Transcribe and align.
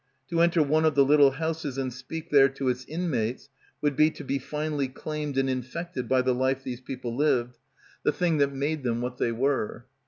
To 0.29 0.41
enter 0.41 0.63
one 0.63 0.83
of 0.83 0.95
the 0.95 1.05
little 1.05 1.29
houses 1.33 1.77
and 1.77 1.93
speak 1.93 2.31
there 2.31 2.49
to 2.49 2.69
its 2.69 2.85
inmates 2.85 3.49
would 3.83 3.95
be 3.95 4.09
to 4.09 4.23
be 4.23 4.39
finally 4.39 4.87
claimed 4.87 5.37
and 5.37 5.47
infected 5.47 6.09
by 6.09 6.23
the 6.23 6.33
life 6.33 6.63
these 6.63 6.81
people 6.81 7.15
lived, 7.15 7.59
the 8.01 8.11
thing 8.11 8.39
that 8.39 8.51
made 8.51 8.81
them 8.81 9.01
what 9.01 9.17
they 9.19 9.31
were. 9.31 9.85